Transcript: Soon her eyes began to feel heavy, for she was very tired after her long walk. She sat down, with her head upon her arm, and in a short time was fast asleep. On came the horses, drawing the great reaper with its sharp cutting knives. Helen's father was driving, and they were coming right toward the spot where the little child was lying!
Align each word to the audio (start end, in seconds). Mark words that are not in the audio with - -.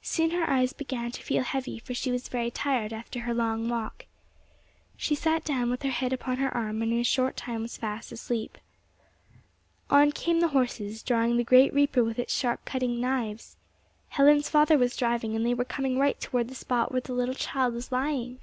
Soon 0.00 0.30
her 0.30 0.48
eyes 0.48 0.72
began 0.72 1.10
to 1.10 1.22
feel 1.22 1.42
heavy, 1.42 1.78
for 1.78 1.92
she 1.92 2.10
was 2.10 2.30
very 2.30 2.50
tired 2.50 2.90
after 2.90 3.20
her 3.20 3.34
long 3.34 3.68
walk. 3.68 4.06
She 4.96 5.14
sat 5.14 5.44
down, 5.44 5.68
with 5.68 5.82
her 5.82 5.90
head 5.90 6.10
upon 6.10 6.38
her 6.38 6.48
arm, 6.56 6.80
and 6.80 6.90
in 6.90 7.00
a 7.00 7.04
short 7.04 7.36
time 7.36 7.60
was 7.60 7.76
fast 7.76 8.10
asleep. 8.10 8.56
On 9.90 10.10
came 10.10 10.40
the 10.40 10.48
horses, 10.56 11.02
drawing 11.02 11.36
the 11.36 11.44
great 11.44 11.74
reaper 11.74 12.02
with 12.02 12.18
its 12.18 12.32
sharp 12.32 12.64
cutting 12.64 12.98
knives. 12.98 13.58
Helen's 14.08 14.48
father 14.48 14.78
was 14.78 14.96
driving, 14.96 15.36
and 15.36 15.44
they 15.44 15.52
were 15.52 15.66
coming 15.66 15.98
right 15.98 16.18
toward 16.18 16.48
the 16.48 16.54
spot 16.54 16.90
where 16.90 17.02
the 17.02 17.12
little 17.12 17.34
child 17.34 17.74
was 17.74 17.92
lying! 17.92 18.40